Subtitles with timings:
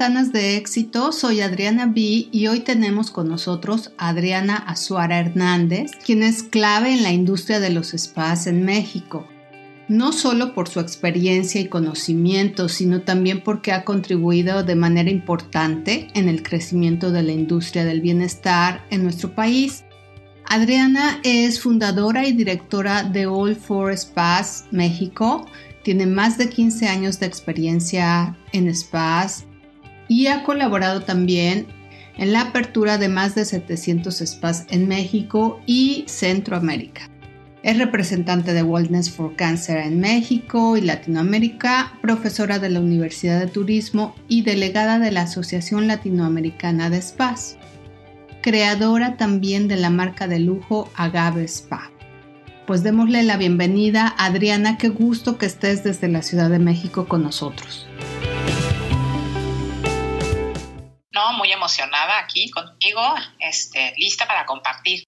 [0.00, 5.90] Ventanas de Éxito, soy Adriana B y hoy tenemos con nosotros a Adriana Azuara Hernández,
[6.02, 9.28] quien es clave en la industria de los spas en México.
[9.88, 16.08] No solo por su experiencia y conocimiento, sino también porque ha contribuido de manera importante
[16.14, 19.84] en el crecimiento de la industria del bienestar en nuestro país.
[20.46, 25.44] Adriana es fundadora y directora de All for Spas México.
[25.84, 29.44] Tiene más de 15 años de experiencia en spas
[30.10, 31.68] y ha colaborado también
[32.18, 37.08] en la apertura de más de 700 spas en México y Centroamérica.
[37.62, 43.46] Es representante de Wellness for Cancer en México y Latinoamérica, profesora de la Universidad de
[43.46, 47.56] Turismo y delegada de la Asociación Latinoamericana de Spas.
[48.42, 51.92] Creadora también de la marca de lujo Agave Spa.
[52.66, 57.22] Pues démosle la bienvenida Adriana, qué gusto que estés desde la Ciudad de México con
[57.22, 57.86] nosotros.
[61.32, 63.02] Muy emocionada aquí contigo,
[63.38, 65.04] este, lista para compartir.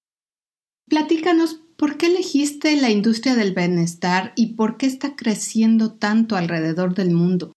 [0.88, 6.94] Platícanos, ¿por qué elegiste la industria del bienestar y por qué está creciendo tanto alrededor
[6.94, 7.52] del mundo?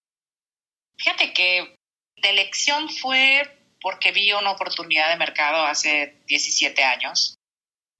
[0.98, 1.76] Fíjate que
[2.18, 7.36] la elección fue porque vi una oportunidad de mercado hace 17 años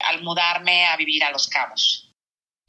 [0.00, 2.10] al mudarme a vivir a Los Cabos.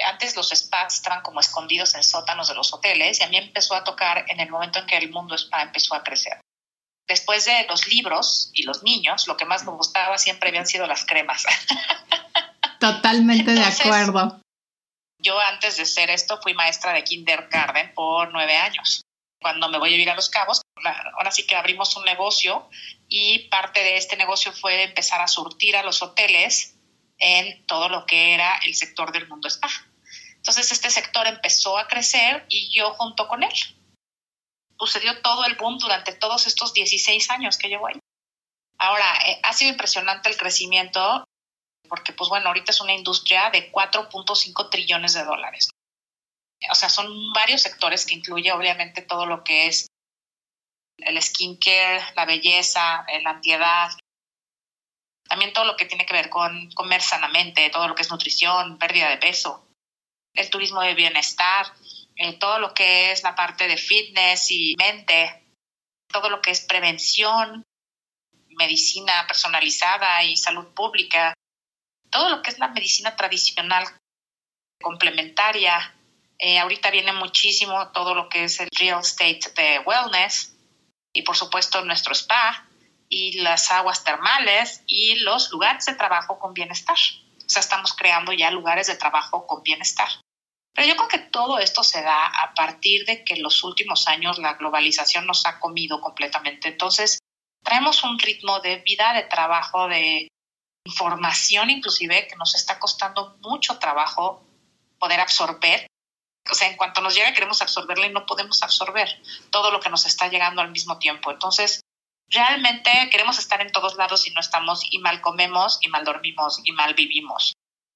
[0.06, 3.74] Antes los spas estaban como escondidos en sótanos de los hoteles y a mí empezó
[3.74, 6.40] a tocar en el momento en que el mundo spa empezó a crecer
[7.08, 10.86] después de los libros y los niños, lo que más me gustaba siempre habían sido
[10.88, 11.46] las cremas.
[12.80, 14.42] Totalmente de acuerdo.
[15.20, 19.02] Yo antes de ser esto fui maestra de kindergarten por nueve años.
[19.42, 20.62] Cuando me voy a vivir a Los Cabos,
[21.16, 22.70] ahora sí que abrimos un negocio
[23.08, 26.76] y parte de este negocio fue empezar a surtir a los hoteles
[27.20, 29.70] en todo lo que era el sector del mundo spa.
[30.36, 33.54] Entonces este sector empezó a crecer y yo junto con él
[34.80, 38.00] sucedió todo el boom durante todos estos 16 años que llevo ahí.
[38.78, 41.24] Ahora, eh, ha sido impresionante el crecimiento
[41.90, 45.70] porque, pues bueno, ahorita es una industria de 4.5 trillones de dólares.
[46.70, 49.88] O sea, son varios sectores que incluye obviamente todo lo que es
[50.98, 53.90] el skincare, la belleza, la antiedad,
[55.28, 58.78] también todo lo que tiene que ver con comer sanamente, todo lo que es nutrición,
[58.78, 59.68] pérdida de peso,
[60.34, 61.68] el turismo de bienestar,
[62.40, 65.44] todo lo que es la parte de fitness y mente,
[66.12, 67.64] todo lo que es prevención,
[68.58, 71.34] medicina personalizada y salud pública,
[72.10, 73.86] todo lo que es la medicina tradicional
[74.82, 75.94] complementaria.
[76.40, 80.56] Eh, ahorita viene muchísimo todo lo que es el real estate de wellness
[81.14, 82.68] y por supuesto nuestro spa
[83.10, 86.98] y las aguas termales y los lugares de trabajo con bienestar.
[87.38, 90.10] O sea, estamos creando ya lugares de trabajo con bienestar.
[90.78, 94.08] Pero yo creo que todo esto se da a partir de que en los últimos
[94.08, 96.68] años la globalización nos ha comido completamente.
[96.68, 97.18] Entonces,
[97.64, 100.28] traemos un ritmo de vida, de trabajo, de
[100.86, 104.46] información inclusive que nos está costando mucho trabajo
[105.00, 105.88] poder absorber.
[106.48, 109.10] O sea, en cuanto nos llega queremos absorberla y no podemos absorber
[109.50, 111.32] todo lo que nos está llegando al mismo tiempo.
[111.32, 111.82] Entonces,
[112.30, 116.62] realmente queremos estar en todos lados y no estamos y mal comemos y mal dormimos
[116.64, 117.54] y mal vivimos.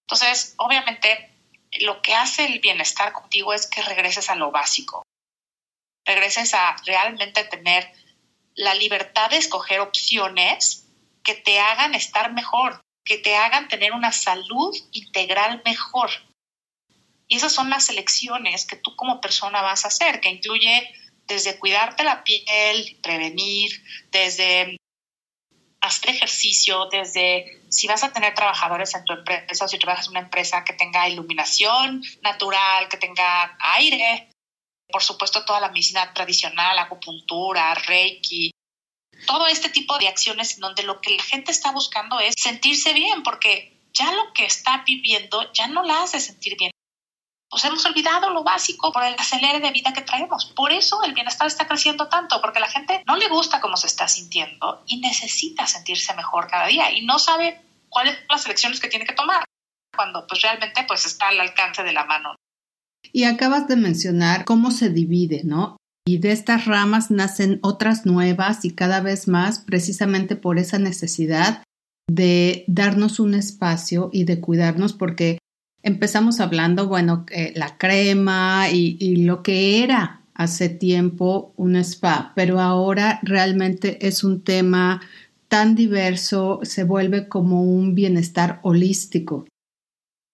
[0.07, 1.31] Entonces, obviamente
[1.79, 5.03] lo que hace el bienestar contigo es que regreses a lo básico,
[6.05, 7.91] regreses a realmente tener
[8.55, 10.87] la libertad de escoger opciones
[11.23, 16.09] que te hagan estar mejor, que te hagan tener una salud integral mejor.
[17.27, 20.93] Y esas son las elecciones que tú como persona vas a hacer, que incluye
[21.27, 23.71] desde cuidarte la piel, prevenir,
[24.09, 24.77] desde
[25.81, 30.11] hacer ejercicio, desde si vas a tener trabajadores en tu empresa o si trabajas en
[30.11, 34.29] una empresa que tenga iluminación natural, que tenga aire,
[34.91, 38.51] por supuesto toda la medicina tradicional, acupuntura, reiki,
[39.25, 43.23] todo este tipo de acciones donde lo que la gente está buscando es sentirse bien,
[43.23, 46.70] porque ya lo que está viviendo ya no la hace sentir bien
[47.51, 50.45] pues hemos olvidado lo básico por el acelere de vida que traemos.
[50.55, 53.87] Por eso el bienestar está creciendo tanto, porque la gente no le gusta cómo se
[53.87, 58.79] está sintiendo y necesita sentirse mejor cada día y no sabe cuáles son las elecciones
[58.79, 59.43] que tiene que tomar
[59.93, 62.35] cuando pues realmente pues está al alcance de la mano.
[63.11, 65.75] Y acabas de mencionar cómo se divide, ¿no?
[66.07, 71.63] Y de estas ramas nacen otras nuevas y cada vez más precisamente por esa necesidad
[72.09, 75.37] de darnos un espacio y de cuidarnos porque
[75.83, 77.25] empezamos hablando, bueno,
[77.55, 84.23] la crema y, y lo que era hace tiempo un spa, pero ahora realmente es
[84.23, 85.01] un tema
[85.47, 89.45] tan diverso, se vuelve como un bienestar holístico.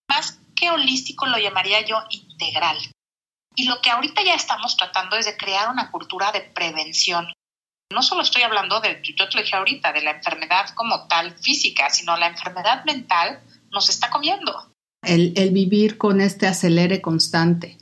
[0.09, 2.77] Más que holístico lo llamaría yo integral.
[3.55, 7.33] Y lo que ahorita ya estamos tratando es de crear una cultura de prevención.
[7.91, 11.31] No solo estoy hablando de, yo te lo dije ahorita, de la enfermedad como tal
[11.39, 13.41] física, sino la enfermedad mental
[13.71, 14.71] nos está comiendo.
[15.07, 17.77] El, vivir con este acelere constante.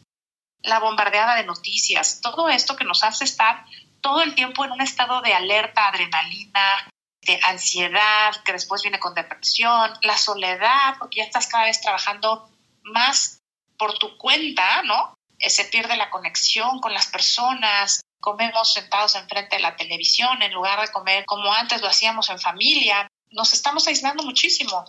[0.62, 3.66] La bombardeada de noticias, todo esto que nos hace estar
[4.02, 6.88] todo el tiempo en un estado de alerta, adrenalina,
[7.22, 12.48] de ansiedad, que después viene con depresión, la soledad, porque ya estás cada vez trabajando
[12.84, 13.40] más
[13.78, 15.16] por tu cuenta, ¿no?
[15.40, 20.54] Eh, se pierde la conexión con las personas, comemos sentados enfrente de la televisión en
[20.54, 24.86] lugar de comer como antes lo hacíamos en familia, nos estamos aislando muchísimo.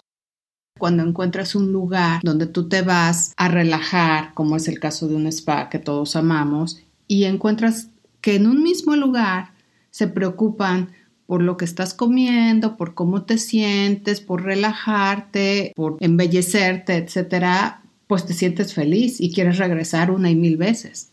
[0.79, 5.15] Cuando encuentras un lugar donde tú te vas a relajar, como es el caso de
[5.15, 7.89] un spa que todos amamos, y encuentras
[8.21, 9.53] que en un mismo lugar
[9.91, 10.93] se preocupan
[11.27, 18.27] por lo que estás comiendo, por cómo te sientes, por relajarte, por embellecerte, etcétera, pues
[18.27, 21.13] te sientes feliz y quieres regresar una y mil veces.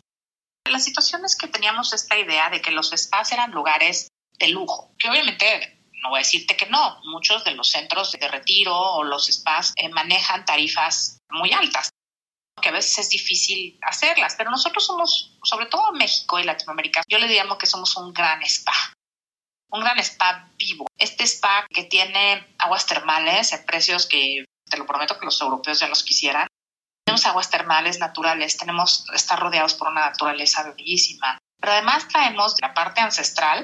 [0.69, 4.92] La situación es que teníamos esta idea de que los spas eran lugares de lujo,
[4.98, 5.45] que obviamente
[6.03, 9.73] no voy a decirte que no, muchos de los centros de retiro o los spas
[9.75, 11.89] eh, manejan tarifas muy altas,
[12.61, 17.17] que a veces es difícil hacerlas, pero nosotros somos, sobre todo México y Latinoamérica, yo
[17.17, 18.73] le diría que somos un gran spa
[19.73, 20.85] un gran spa vivo.
[20.97, 25.79] Este spa que tiene aguas termales en precios que te lo prometo que los europeos
[25.79, 26.47] ya los quisieran.
[27.03, 32.73] Tenemos aguas termales naturales, tenemos estar rodeados por una naturaleza bellísima, pero además traemos la
[32.73, 33.63] parte ancestral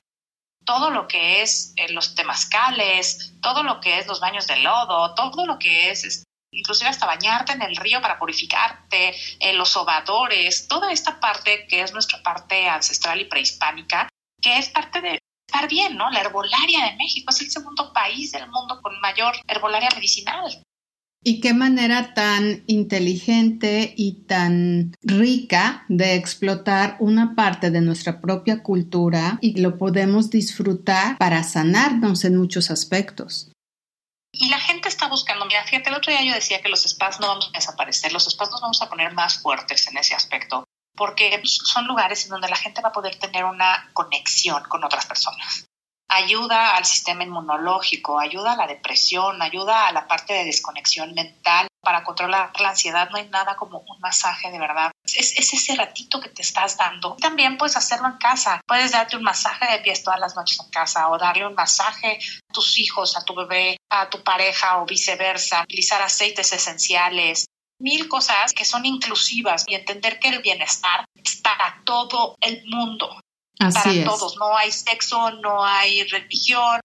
[0.69, 5.16] todo lo que es eh, los temazcales, todo lo que es los baños de lodo,
[5.16, 6.24] todo lo que es
[6.54, 11.81] inclusive hasta bañarte en el río para purificarte, eh, los sobadores, toda esta parte que
[11.81, 16.12] es nuestra parte ancestral y prehispánica, que es parte de estar bien, ¿no?
[16.12, 20.63] La herbolaria de México es el segundo país del mundo con mayor herbolaria medicinal.
[21.21, 28.63] Y qué manera tan inteligente y tan rica de explotar una parte de nuestra propia
[28.63, 33.51] cultura y lo podemos disfrutar para sanarnos en muchos aspectos.
[34.31, 37.19] Y la gente está buscando, mira, fíjate, el otro día yo decía que los spas
[37.19, 40.63] no vamos a desaparecer, los spas nos vamos a poner más fuertes en ese aspecto
[41.00, 45.06] porque son lugares en donde la gente va a poder tener una conexión con otras
[45.06, 45.65] personas.
[46.12, 51.68] Ayuda al sistema inmunológico, ayuda a la depresión, ayuda a la parte de desconexión mental.
[51.82, 54.92] Para controlar la ansiedad no hay nada como un masaje de verdad.
[55.06, 57.16] Es, ese ratito que te estás dando.
[57.22, 58.60] También puedes hacerlo en casa.
[58.68, 62.20] Puedes darte un masaje de pies todas las noches en casa o darle un masaje
[62.50, 65.62] a tus hijos, a tu bebé, a tu pareja o viceversa.
[65.62, 67.46] Utilizar aceites esenciales,
[67.80, 73.20] mil cosas que son inclusivas y entender que el bienestar es para todo el mundo.
[73.60, 76.80] Para todos, no hay sexo, no hay religión.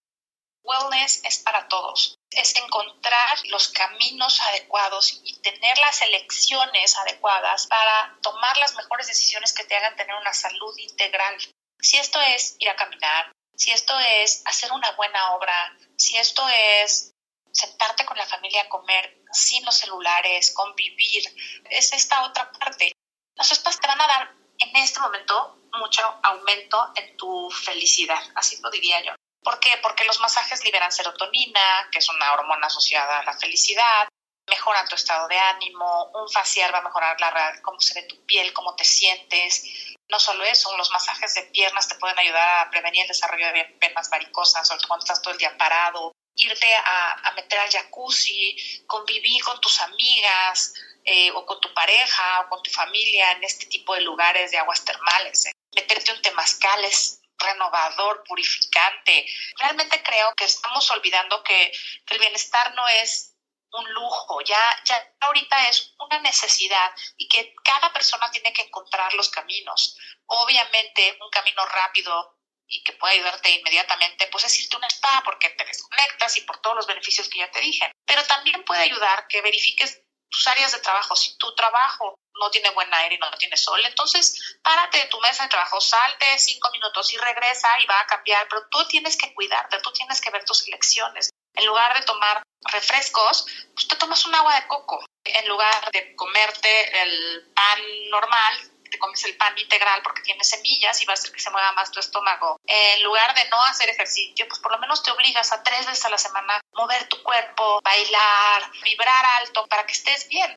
[0.62, 2.17] Wellness es para todos.
[2.31, 9.53] Es encontrar los caminos adecuados y tener las elecciones adecuadas para tomar las mejores decisiones
[9.53, 11.37] que te hagan tener una salud integral.
[11.81, 16.43] Si esto es ir a caminar, si esto es hacer una buena obra, si esto
[16.49, 17.12] es
[17.53, 21.23] sentarte con la familia a comer sin los celulares, convivir,
[21.71, 22.93] es esta otra parte.
[23.37, 28.60] Los spas te van a dar en este momento mucho aumento en tu felicidad, así
[28.62, 29.12] lo diría yo.
[29.42, 29.70] ¿Por qué?
[29.82, 34.08] Porque los masajes liberan serotonina, que es una hormona asociada a la felicidad,
[34.48, 38.25] mejoran tu estado de ánimo, un facial va a mejorar la cómo se ve tu
[38.25, 39.64] piel, cómo te sientes.
[40.08, 43.76] No solo eso, los masajes de piernas te pueden ayudar a prevenir el desarrollo de
[43.80, 49.43] venas varicosas, todo cuando estás todo el día parado, irte a, meter al jacuzzi, convivir
[49.43, 50.75] con tus amigas
[51.05, 54.59] eh, o con tu pareja o con tu familia en este tipo de lugares de
[54.59, 55.47] aguas termales.
[55.47, 55.53] Eh.
[55.75, 59.26] Meterte un temazcal es renovador, purificante.
[59.59, 61.73] Realmente creo que estamos olvidando que,
[62.11, 63.33] el bienestar no es
[63.73, 69.12] un lujo, ya, ya ahorita es una necesidad y que cada persona tiene que encontrar
[69.14, 69.99] los caminos.
[70.26, 72.34] Obviamente un camino rápido
[72.66, 76.42] y que puede ayudarte inmediatamente, pues es irte a un spa porque te desconectas y
[76.42, 77.90] por todos los beneficios que ya te dije.
[78.06, 81.14] Pero también puede ayudar que verifiques tus áreas de trabajo.
[81.14, 85.21] Si tu trabajo no tiene buen aire y no tiene sol, entonces párate de tu
[85.21, 89.16] mesa de trabajo, salte cinco minutos y regresa y va a cambiar, pero tú tienes
[89.16, 91.30] que cuidarte, tú tienes que ver tus elecciones.
[91.54, 95.04] En lugar de tomar refrescos, pues te tomas un agua de coco.
[95.25, 97.80] En lugar de comerte el pan
[98.11, 101.72] normal, comes el pan integral porque tiene semillas y va a hacer que se mueva
[101.72, 102.58] más tu estómago.
[102.64, 106.04] En lugar de no hacer ejercicio, pues por lo menos te obligas a tres veces
[106.04, 110.54] a la semana mover tu cuerpo, bailar, vibrar alto para que estés bien.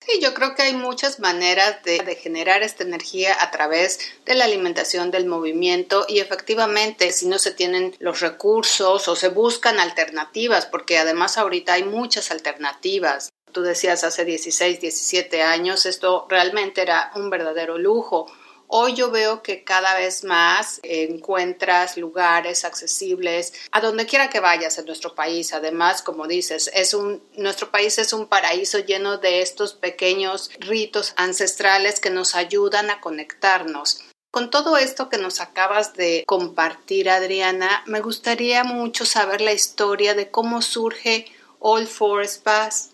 [0.00, 4.34] Sí, yo creo que hay muchas maneras de, de, generar esta energía a través de
[4.36, 9.80] la alimentación, del movimiento y efectivamente si no se tienen los recursos o se buscan
[9.80, 13.30] alternativas, porque además ahorita hay muchas alternativas.
[13.58, 18.30] Tú decías hace 16, 17 años, esto realmente era un verdadero lujo.
[18.68, 24.78] Hoy yo veo que cada vez más encuentras lugares accesibles a donde quiera que vayas
[24.78, 25.52] en nuestro país.
[25.54, 31.12] Además, como dices, es un, nuestro país es un paraíso lleno de estos pequeños ritos
[31.16, 34.04] ancestrales que nos ayudan a conectarnos.
[34.30, 40.14] Con todo esto que nos acabas de compartir, Adriana, me gustaría mucho saber la historia
[40.14, 41.26] de cómo surge
[41.58, 42.92] All for Spas.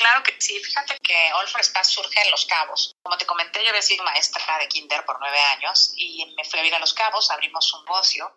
[0.00, 2.96] Claro que sí, fíjate que All for Spas surge en Los Cabos.
[3.02, 6.58] Como te comenté, yo había sido maestra de kinder por nueve años y me fui
[6.58, 8.34] a vivir a Los Cabos, abrimos un negocio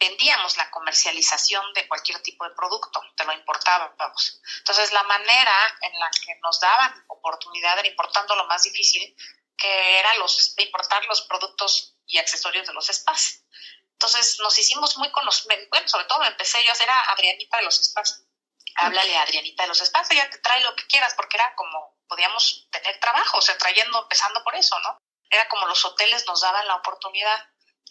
[0.00, 4.40] vendíamos la comercialización de cualquier tipo de producto, te lo importábamos.
[4.58, 9.16] Entonces, la manera en la que nos daban oportunidad era importando lo más difícil,
[9.56, 13.44] que era los, importar los productos y accesorios de los spas.
[13.92, 17.64] Entonces, nos hicimos muy conocidos, bueno, sobre todo me empecé yo a ser Adrianita de
[17.64, 18.27] los spas
[18.78, 21.96] háblale a Adrianita de los espacios, ella te trae lo que quieras, porque era como,
[22.08, 24.98] podíamos tener trabajo, o sea, trayendo, empezando por eso, ¿no?
[25.30, 27.38] Era como los hoteles nos daban la oportunidad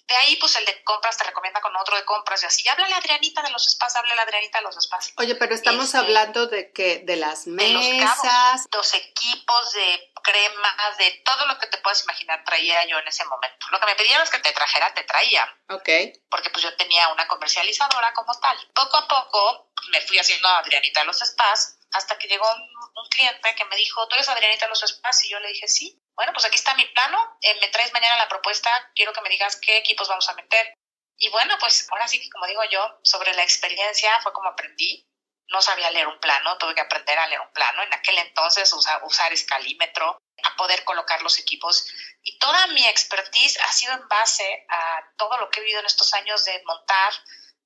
[0.07, 2.67] de ahí, pues el de compras te recomienda con otro de compras y así.
[2.69, 5.13] Háblale a Adrianita de los espacios, háblale a Adrianita de los espacios.
[5.17, 8.69] Oye, pero estamos este, hablando de que de las mesas.
[8.71, 13.07] De los, equipos, de cremas, de todo lo que te puedas imaginar traía yo en
[13.07, 13.67] ese momento.
[13.69, 15.43] Lo que me pedían es que te trajera, te traía.
[15.69, 15.89] Ok.
[16.29, 18.57] Porque pues yo tenía una comercializadora como tal.
[18.73, 22.61] Poco a poco me fui haciendo Adrianita de los spas hasta que llegó un,
[22.95, 25.23] un cliente que me dijo, ¿tú eres Adrianita de los spas?
[25.25, 28.17] Y yo le dije, sí bueno, pues aquí está mi plano, eh, me traes mañana
[28.17, 30.73] la propuesta, quiero que me digas qué equipos vamos a meter.
[31.19, 35.05] Y bueno, pues ahora sí que como digo yo, sobre la experiencia fue como aprendí.
[35.49, 37.83] No sabía leer un plano, tuve que aprender a leer un plano.
[37.83, 41.87] En aquel entonces usar, usar escalímetro, a poder colocar los equipos.
[42.23, 45.85] Y toda mi expertise ha sido en base a todo lo que he vivido en
[45.85, 47.13] estos años de montar,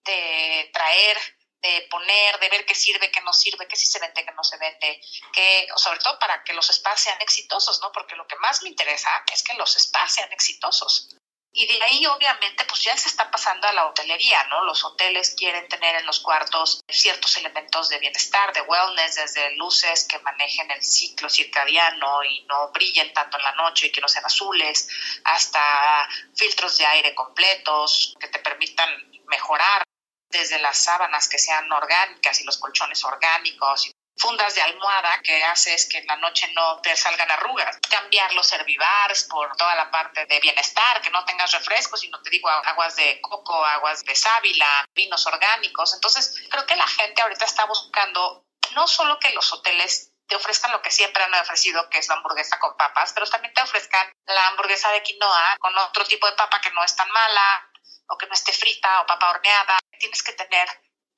[0.03, 1.17] de traer,
[1.61, 4.43] de poner, de ver qué sirve, qué no sirve, qué sí se vende, qué no
[4.43, 5.01] se vende,
[5.33, 7.91] que sobre todo para que los spas sean exitosos, ¿no?
[7.91, 11.15] Porque lo que más me interesa es que los spas sean exitosos.
[11.53, 14.63] Y de ahí, obviamente, pues ya se está pasando a la hotelería, ¿no?
[14.63, 20.05] Los hoteles quieren tener en los cuartos ciertos elementos de bienestar, de wellness, desde luces
[20.05, 24.07] que manejen el ciclo circadiano y no brillen tanto en la noche y que no
[24.07, 24.87] sean azules,
[25.25, 28.89] hasta filtros de aire completos que te permitan
[29.27, 29.83] mejorar
[30.31, 35.87] desde las sábanas que sean orgánicas y los colchones orgánicos, fundas de almohada que haces
[35.89, 40.25] que en la noche no te salgan arrugas, cambiar los herbivars por toda la parte
[40.25, 44.85] de bienestar, que no tengas refrescos, sino te digo aguas de coco, aguas de sábila,
[44.93, 45.93] vinos orgánicos.
[45.93, 48.45] Entonces, creo que la gente ahorita está buscando
[48.75, 52.15] no solo que los hoteles te ofrezcan lo que siempre han ofrecido, que es la
[52.15, 56.33] hamburguesa con papas, pero también te ofrezcan la hamburguesa de quinoa con otro tipo de
[56.33, 57.69] papa que no es tan mala,
[58.11, 59.79] o que no esté frita o papa horneada.
[60.01, 60.67] Tienes que tener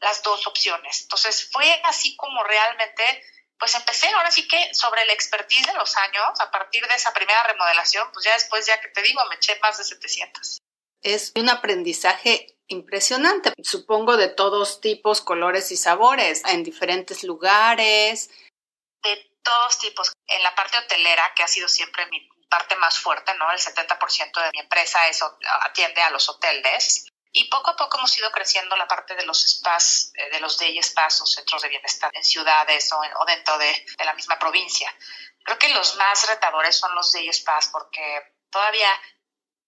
[0.01, 1.03] las dos opciones.
[1.03, 3.23] Entonces fue así como realmente,
[3.57, 7.13] pues empecé ahora sí que sobre la expertise de los años, a partir de esa
[7.13, 10.57] primera remodelación, pues ya después, ya que te digo, me eché más de 700.
[11.01, 18.29] Es un aprendizaje impresionante, supongo de todos tipos, colores y sabores, en diferentes lugares.
[19.01, 20.11] De todos tipos.
[20.27, 23.49] En la parte hotelera, que ha sido siempre mi parte más fuerte, ¿no?
[23.49, 27.07] El 70% de mi empresa eso atiende a los hoteles.
[27.35, 30.57] Y poco a poco hemos ido creciendo la parte de los spas, eh, de los
[30.59, 34.95] day spas o centros de bienestar en ciudades o, dentro de, de, la misma provincia.
[35.43, 38.87] Creo que los más retadores son los day spas porque todavía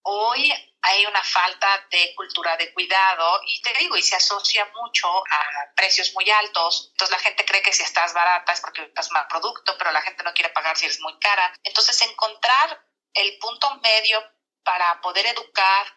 [0.02, 5.08] hoy hay una falta de cultura de cuidado y te digo, y se asocia mucho
[5.08, 6.90] a precios muy altos.
[6.92, 10.02] Entonces la gente cree que si estás barata es porque estás mal producto, pero la
[10.02, 11.52] gente no quiere pagar si eres muy cara.
[11.64, 12.80] Entonces encontrar
[13.14, 14.22] el punto medio
[14.62, 15.95] para poder educar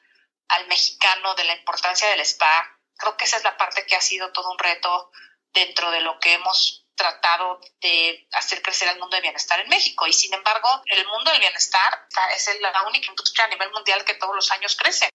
[0.49, 4.01] al mexicano de la importancia del spa, creo que esa es la parte que ha
[4.01, 5.11] sido todo un reto
[5.53, 10.05] dentro de lo que hemos tratado de hacer crecer el mundo del bienestar en México.
[10.05, 14.15] Y sin embargo, el mundo del bienestar es la única industria a nivel mundial que
[14.15, 15.09] todos los años crece.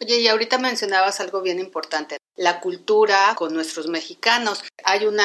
[0.00, 4.62] Oye, y ahorita mencionabas algo bien importante, la cultura con nuestros mexicanos.
[4.84, 5.18] Hay un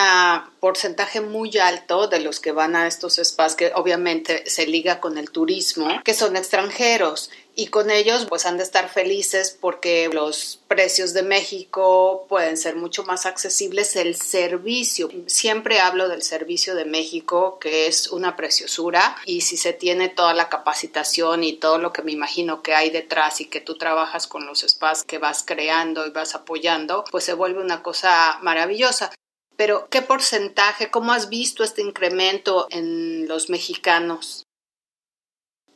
[0.60, 5.20] porcentaje muy alto de los que van a estos spas que obviamente se liga con
[5.20, 10.60] el turismo, que son extranjeros y con ellos pues han de estar felices porque los
[10.68, 16.86] precios de México pueden ser mucho más accesibles el servicio siempre hablo del servicio de
[16.86, 21.94] México que es una preciosura y si se tiene toda la capacitación y todo lo
[21.94, 25.44] que me imagino que hay detrás y que tú trabajas con los spas que vas
[25.46, 29.12] creando y vas apoyando pues se vuelve una cosa maravillosa
[29.56, 34.44] pero ¿qué porcentaje, cómo has visto este incremento en los mexicanos?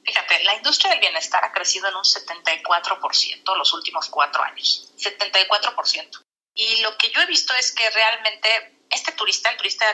[0.08, 4.94] Fíjate, la industria del bienestar ha crecido en un 74% los últimos cuatro años.
[4.98, 6.24] 74%.
[6.54, 9.86] Y lo que yo he visto es que realmente este turista, el turista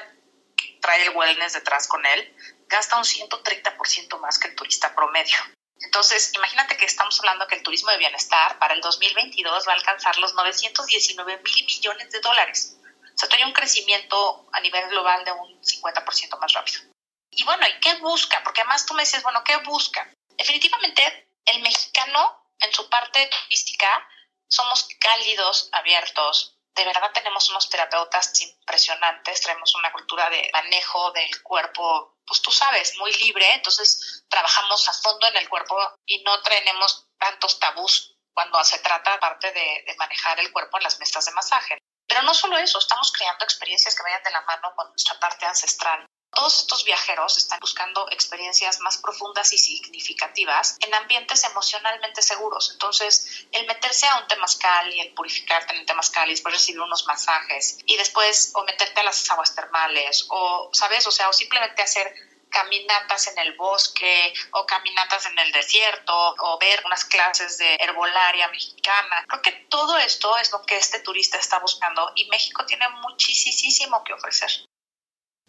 [0.56, 2.32] que trae el wellness detrás con él,
[2.68, 5.38] gasta un 130% más que el turista promedio.
[5.80, 9.76] Entonces, imagínate que estamos hablando que el turismo de bienestar para el 2022 va a
[9.76, 12.78] alcanzar los 919 mil millones de dólares.
[13.16, 16.93] O sea, tiene un crecimiento a nivel global de un 50% más rápido.
[17.36, 18.42] Y bueno, ¿y qué busca?
[18.44, 20.08] Porque además tú me dices, bueno, ¿qué busca?
[20.30, 24.08] Definitivamente, el mexicano en su parte turística
[24.48, 26.58] somos cálidos, abiertos.
[26.76, 32.52] De verdad tenemos unos terapeutas impresionantes, traemos una cultura de manejo del cuerpo pues tú
[32.52, 35.76] sabes, muy libre, entonces trabajamos a fondo en el cuerpo
[36.06, 40.84] y no tenemos tantos tabús cuando se trata aparte de, de manejar el cuerpo en
[40.84, 41.78] las mesas de masaje.
[42.08, 45.46] Pero no solo eso, estamos creando experiencias que vayan de la mano con nuestra parte
[45.46, 46.06] ancestral.
[46.34, 52.72] Todos estos viajeros están buscando experiencias más profundas y significativas en ambientes emocionalmente seguros.
[52.72, 56.82] Entonces, el meterse a un temazcal y el purificarte en el temazcal y después recibir
[56.82, 61.06] unos masajes y después o meterte a las aguas termales o, ¿sabes?
[61.08, 62.14] O sea, o simplemente hacer
[62.50, 68.48] caminatas en el bosque o caminatas en el desierto o ver unas clases de herbolaria
[68.50, 69.26] mexicana.
[69.28, 74.04] Creo que todo esto es lo que este turista está buscando y México tiene muchísimo
[74.04, 74.52] que ofrecer.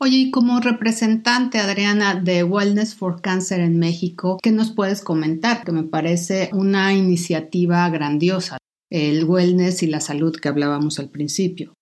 [0.00, 5.64] Oye, y como representante, Adriana, de Wellness for Cancer en México, ¿qué nos puedes comentar?
[5.64, 8.58] Que me parece una iniciativa grandiosa,
[8.90, 11.74] el wellness y la salud que hablábamos al principio.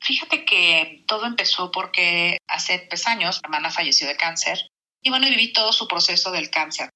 [0.00, 4.58] Fíjate que todo empezó porque hace tres años mi hermana falleció de cáncer
[5.02, 6.90] y bueno, viví todo su proceso del cáncer.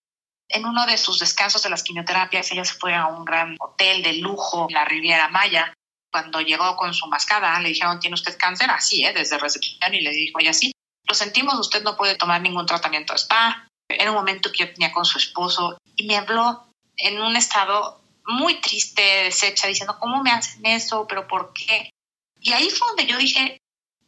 [0.48, 4.02] En uno de sus descansos de las quimioterapias, ella se fue a un gran hotel
[4.02, 5.72] de lujo en la Riviera Maya
[6.10, 8.70] cuando llegó con su mascada, le dijeron, ¿tiene usted cáncer?
[8.70, 9.12] Así, ¿eh?
[9.12, 10.72] Desde recepción y le dijo ella, sí,
[11.06, 13.68] lo sentimos, usted no puede tomar ningún tratamiento spa.
[13.88, 18.00] Era un momento que yo tenía con su esposo y me habló en un estado
[18.26, 21.06] muy triste, deshecha, diciendo, ¿cómo me hacen eso?
[21.08, 21.90] ¿Pero por qué?
[22.40, 23.58] Y ahí fue donde yo dije,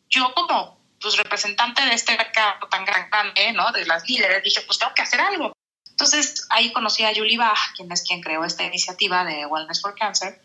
[0.08, 3.72] yo como pues, representante de este mercado tan grande, ¿no?
[3.72, 5.52] De las líderes, dije, pues tengo que hacer algo.
[5.90, 9.94] Entonces ahí conocí a Julie Bach, quien es quien creó esta iniciativa de Wellness for
[9.94, 10.40] Cancer,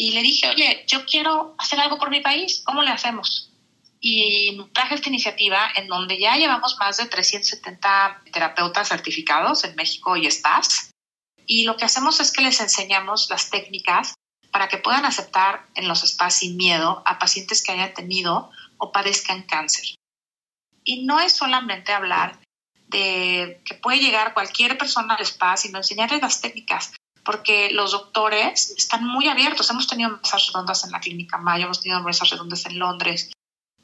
[0.00, 3.52] y le dije, oye, yo quiero hacer algo por mi país, ¿cómo le hacemos?
[4.00, 10.16] Y traje esta iniciativa en donde ya llevamos más de 370 terapeutas certificados en México
[10.16, 10.90] y spas.
[11.44, 14.14] Y lo que hacemos es que les enseñamos las técnicas
[14.50, 18.92] para que puedan aceptar en los spas sin miedo a pacientes que hayan tenido o
[18.92, 19.84] padezcan cáncer.
[20.82, 22.38] Y no es solamente hablar
[22.88, 26.90] de que puede llegar cualquier persona al spa, sino enseñarles las técnicas
[27.24, 29.70] porque los doctores están muy abiertos.
[29.70, 33.30] Hemos tenido mesas redondas en la Clínica Mayo, hemos tenido mesas redondas en Londres.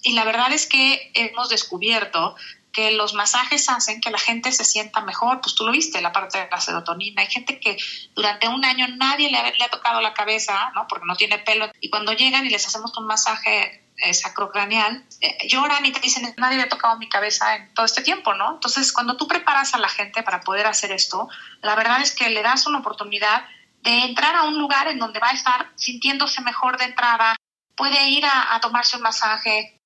[0.03, 2.37] Y la verdad es que hemos descubierto
[2.72, 5.40] que los masajes hacen que la gente se sienta mejor.
[5.40, 7.22] Pues tú lo viste, la parte de la serotonina.
[7.22, 7.79] Hay gente que
[8.14, 10.87] durante un año nadie le ha, le ha tocado la cabeza, ¿no?
[10.87, 11.70] Porque no tiene pelo.
[11.81, 16.35] Y cuando llegan y les hacemos un masaje eh, sacrocraneal, eh, lloran y te dicen,
[16.37, 18.54] nadie me ha tocado mi cabeza en todo este tiempo, ¿no?
[18.54, 21.28] Entonces, cuando tú preparas a la gente para poder hacer esto,
[21.62, 23.44] la verdad es que le das una oportunidad
[23.82, 27.37] de entrar a un lugar en donde va a estar sintiéndose mejor de entrada,
[27.76, 29.80] puede ir a, tomarse un masaje,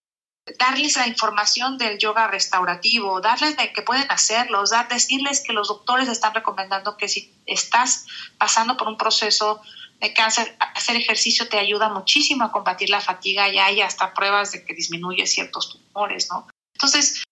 [0.58, 5.68] darles la información del yoga restaurativo, darles de que pueden hacerlo, dar, decirles que los
[5.68, 8.06] doctores están recomendando que si estás
[8.38, 9.60] pasando por un proceso
[10.00, 14.52] de cáncer, hacer ejercicio te ayuda muchísimo a combatir la fatiga y hay hasta pruebas
[14.52, 16.48] de que disminuye ciertos tumores, ¿no?
[16.74, 17.22] Entonces,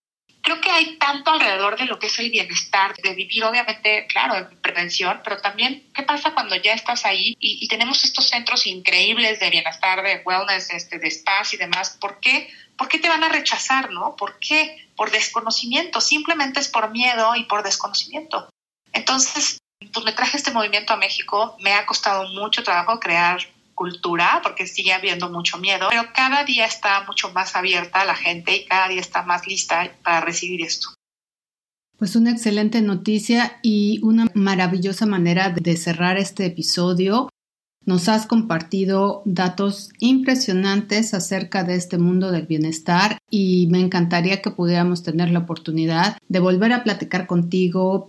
[0.42, 4.34] creo que hay tanto alrededor de lo que es el bienestar, de vivir obviamente, claro,
[4.34, 9.40] en prevención, pero también qué pasa cuando ya estás ahí y, tenemos estos centros increíbles
[9.40, 12.50] de bienestar, de wellness, este, de spas y demás, ¿por qué?
[12.76, 14.16] ¿Por qué te van a rechazar, no?
[14.16, 14.88] ¿Por qué?
[14.96, 18.48] Por desconocimiento, simplemente es por miedo y por desconocimiento.
[18.92, 19.58] Entonces,
[20.02, 23.40] pues traje este movimiento a México, me ha costado mucho trabajo crear
[23.74, 28.56] cultura porque sigue habiendo mucho miedo, pero cada día está mucho más abierta la gente
[28.56, 30.88] y cada día está más lista para recibir esto.
[31.96, 37.28] Pues una excelente noticia y una maravillosa manera de cerrar este episodio.
[37.84, 44.50] Nos has compartido datos impresionantes acerca de este mundo del bienestar y me encantaría que
[44.50, 48.08] pudiéramos tener la oportunidad de volver a platicar contigo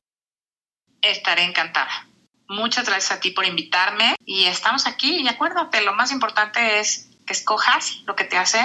[1.02, 2.08] estaré encantada.
[2.48, 7.10] Muchas gracias a ti por invitarme y estamos aquí y acuérdate, lo más importante es
[7.28, 8.60] que escojas lo que te hace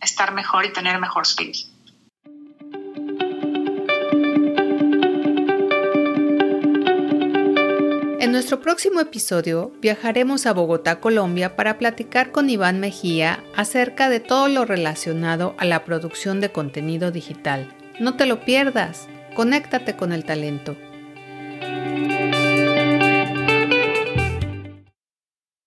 [0.00, 1.56] estar mejor y tener mejor salud.
[8.20, 14.20] En nuestro próximo episodio viajaremos a Bogotá, Colombia, para platicar con Iván Mejía acerca de
[14.20, 17.74] todo lo relacionado a la producción de contenido digital.
[17.98, 20.76] No te lo pierdas, conéctate con el talento.